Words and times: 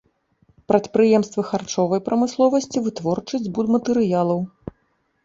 Прадпрыемствы 0.71 1.41
харчовай 1.49 2.01
прамысловасці, 2.07 2.83
вытворчасць 2.87 3.51
будматэрыялаў. 3.59 4.39